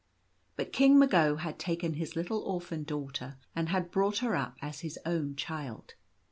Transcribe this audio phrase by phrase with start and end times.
[0.55, 4.79] But King Mago had taken his little orphan daughter and had her brought up as
[4.79, 5.93] his own child.